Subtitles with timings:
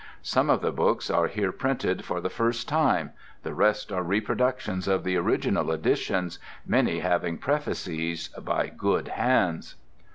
[0.23, 3.11] Some of the books are here printed for the first time,
[3.43, 9.75] the rest are reproductions of the original editions, many having prefaces by good hands."